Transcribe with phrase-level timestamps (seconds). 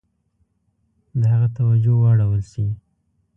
[1.19, 2.67] د هغه توجه واړول شي.